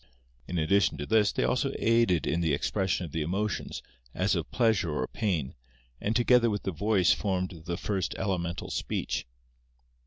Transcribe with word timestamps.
In 0.47 0.57
addition 0.57 0.97
to 0.97 1.05
this, 1.05 1.31
they 1.31 1.43
also 1.43 1.71
aided 1.77 2.25
in 2.25 2.41
the 2.41 2.55
expression 2.55 3.05
of 3.05 3.11
the 3.11 3.21
emotions, 3.21 3.83
as 4.15 4.33
of 4.33 4.49
pleasure 4.49 4.89
or 4.89 5.05
pain, 5.05 5.53
and 6.01 6.15
together 6.15 6.49
with 6.49 6.63
the 6.63 6.71
voice 6.71 7.13
formed 7.13 7.65
the 7.67 7.77
first 7.77 8.15
elemental 8.17 8.71
speech. 8.71 9.27